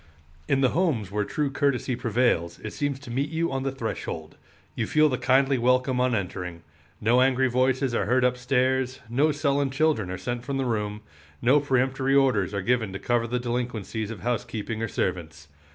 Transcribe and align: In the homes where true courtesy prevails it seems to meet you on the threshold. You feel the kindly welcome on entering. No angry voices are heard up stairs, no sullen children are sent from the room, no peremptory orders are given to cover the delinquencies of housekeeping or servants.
In 0.47 0.61
the 0.61 0.69
homes 0.69 1.11
where 1.11 1.23
true 1.23 1.51
courtesy 1.51 1.95
prevails 1.95 2.57
it 2.63 2.73
seems 2.73 2.97
to 3.01 3.11
meet 3.11 3.29
you 3.29 3.51
on 3.51 3.61
the 3.61 3.71
threshold. 3.71 4.35
You 4.73 4.87
feel 4.87 5.09
the 5.09 5.19
kindly 5.19 5.59
welcome 5.59 6.01
on 6.01 6.15
entering. 6.15 6.63
No 6.99 7.21
angry 7.21 7.47
voices 7.47 7.93
are 7.93 8.07
heard 8.07 8.25
up 8.25 8.35
stairs, 8.35 8.99
no 9.11 9.31
sullen 9.31 9.69
children 9.69 10.09
are 10.09 10.17
sent 10.17 10.43
from 10.43 10.57
the 10.57 10.65
room, 10.65 11.01
no 11.39 11.59
peremptory 11.59 12.15
orders 12.15 12.51
are 12.51 12.63
given 12.63 12.91
to 12.93 12.97
cover 12.97 13.27
the 13.27 13.37
delinquencies 13.39 14.09
of 14.09 14.21
housekeeping 14.21 14.81
or 14.81 14.87
servants. 14.87 15.49